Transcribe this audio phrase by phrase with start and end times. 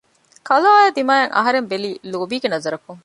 [0.47, 2.85] ކަލާއާއި ދިމާއަށް އަހަރެން ބެލީ ލޯބީގެ ނަޒަރުން